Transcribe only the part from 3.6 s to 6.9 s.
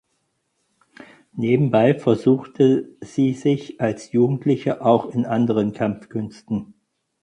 als Jugendliche auch in anderen Kampfkünsten.